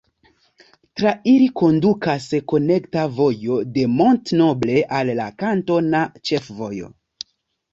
Tra 0.99 1.11
ili 1.31 1.49
kondukas 1.59 2.25
konekta 2.53 3.03
vojo 3.19 3.59
de 3.75 3.83
Mont-Noble 3.99 4.81
al 5.01 5.13
la 5.21 5.29
kantona 5.45 6.01
ĉefvojo. 6.31 6.91